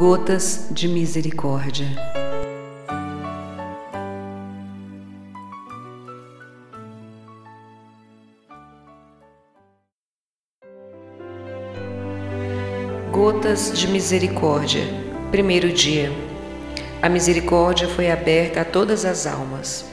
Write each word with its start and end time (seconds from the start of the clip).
Gotas 0.00 0.68
de 0.70 0.88
Misericórdia. 0.88 1.86
Gotas 13.12 13.72
de 13.74 13.88
Misericórdia. 13.88 14.80
Primeiro 15.30 15.70
dia. 15.70 16.10
A 17.02 17.10
misericórdia 17.10 17.86
foi 17.86 18.10
aberta 18.10 18.62
a 18.62 18.64
todas 18.64 19.04
as 19.04 19.26
almas. 19.26 19.84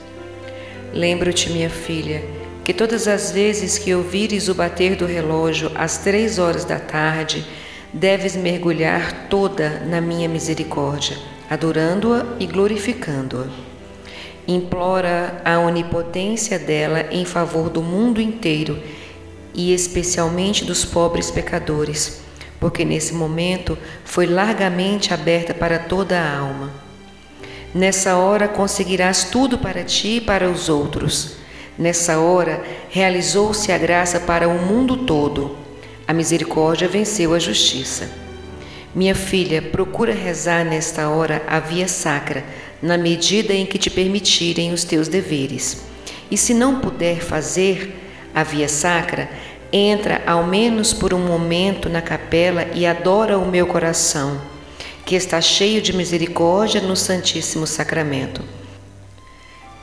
Lembro-te, 0.93 1.49
minha 1.49 1.69
filha, 1.69 2.23
que 2.63 2.73
todas 2.73 3.09
as 3.09 3.33
vezes 3.33 3.77
que 3.77 3.93
ouvires 3.93 4.47
o 4.47 4.55
bater 4.55 4.95
do 4.95 5.05
relógio 5.05 5.69
às 5.75 5.97
três 5.97 6.39
horas 6.39 6.63
da 6.63 6.79
tarde, 6.79 7.45
deves 7.93 8.35
mergulhar 8.35 9.27
toda 9.29 9.81
na 9.85 10.01
minha 10.01 10.27
misericórdia, 10.27 11.17
adorando-a 11.49 12.25
e 12.39 12.45
glorificando-a. 12.45 13.47
Implora 14.47 15.41
a 15.43 15.59
onipotência 15.59 16.57
dela 16.57 17.05
em 17.11 17.25
favor 17.25 17.69
do 17.69 17.81
mundo 17.81 18.21
inteiro 18.21 18.81
e 19.53 19.73
especialmente 19.73 20.63
dos 20.63 20.85
pobres 20.85 21.31
pecadores, 21.31 22.21
porque 22.59 22.85
nesse 22.85 23.13
momento 23.13 23.77
foi 24.05 24.25
largamente 24.25 25.13
aberta 25.13 25.53
para 25.53 25.79
toda 25.79 26.19
a 26.19 26.37
alma. 26.37 26.71
Nessa 27.73 28.15
hora 28.15 28.47
conseguirás 28.47 29.25
tudo 29.25 29.57
para 29.57 29.83
ti 29.83 30.17
e 30.17 30.21
para 30.21 30.49
os 30.49 30.69
outros. 30.69 31.37
Nessa 31.77 32.19
hora 32.19 32.63
realizou-se 32.89 33.71
a 33.71 33.77
graça 33.77 34.19
para 34.19 34.47
o 34.47 34.57
mundo 34.65 34.97
todo 34.97 35.66
a 36.07 36.13
misericórdia 36.13 36.87
venceu 36.87 37.33
a 37.33 37.39
justiça. 37.39 38.09
Minha 38.95 39.13
filha, 39.13 39.61
procura 39.61 40.13
rezar 40.13 40.63
nesta 40.63 41.09
hora 41.09 41.43
a 41.45 41.59
via 41.59 41.87
sacra, 41.87 42.45
na 42.81 42.97
medida 42.97 43.53
em 43.53 43.65
que 43.65 43.77
te 43.77 43.89
permitirem 43.89 44.71
os 44.71 44.83
teus 44.83 45.07
deveres. 45.07 45.83
E 46.31 46.37
se 46.37 46.53
não 46.53 46.79
puder 46.79 47.19
fazer 47.19 47.93
a 48.33 48.43
via 48.43 48.69
sacra, 48.69 49.29
entra 49.71 50.23
ao 50.25 50.45
menos 50.45 50.93
por 50.93 51.13
um 51.13 51.19
momento 51.19 51.89
na 51.89 52.01
capela 52.01 52.65
e 52.73 52.85
adora 52.85 53.37
o 53.37 53.45
meu 53.45 53.67
coração, 53.67 54.39
que 55.05 55.15
está 55.15 55.41
cheio 55.41 55.81
de 55.81 55.91
misericórdia 55.91 56.79
no 56.79 56.95
Santíssimo 56.95 57.67
Sacramento. 57.67 58.41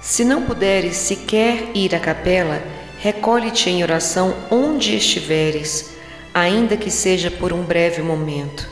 Se 0.01 0.25
não 0.25 0.43
puderes 0.43 0.97
sequer 0.97 1.71
ir 1.75 1.95
à 1.95 2.01
capela, 2.01 2.63
recolhe-te 2.99 3.69
em 3.69 3.83
oração 3.83 4.35
onde 4.51 4.97
estiveres 4.97 5.94
ainda 6.35 6.77
que 6.77 6.91
seja 6.91 7.31
por 7.31 7.53
um 7.53 7.63
breve 7.63 8.03
momento. 8.03 8.69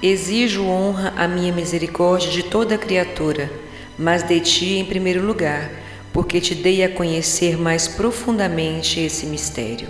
Exijo 0.00 0.64
honra 0.64 1.12
à 1.16 1.26
minha 1.26 1.52
misericórdia 1.52 2.30
de 2.30 2.44
toda 2.44 2.78
criatura, 2.78 3.50
mas 3.98 4.22
de 4.22 4.38
ti 4.40 4.78
em 4.78 4.84
primeiro 4.84 5.26
lugar, 5.26 5.72
porque 6.12 6.40
te 6.40 6.54
dei 6.54 6.84
a 6.84 6.88
conhecer 6.88 7.58
mais 7.58 7.88
profundamente 7.88 9.00
esse 9.00 9.26
mistério. 9.26 9.88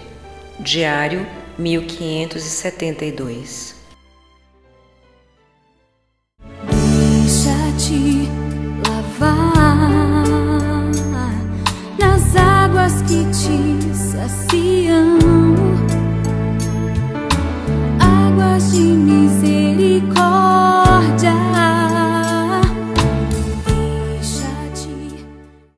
Diário 0.59 1.27
1572 1.59 3.78
saciam. 18.61 18.89
de 18.89 19.13
misericórdia. 19.13 19.98